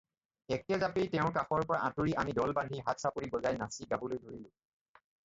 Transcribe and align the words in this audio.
একে 0.55 0.77
জাপেই 0.83 1.09
তেওঁৰ 1.11 1.35
কাষৰপৰা 1.35 1.81
আঁতৰি 1.89 2.15
আমি 2.21 2.33
দল 2.39 2.53
বান্ধি 2.61 2.81
হাত 2.87 3.05
চাপৰি 3.05 3.29
বাই 3.37 3.61
নাচি 3.61 3.89
গাবলৈ 3.93 4.23
ধৰিলোঁ 4.25 5.05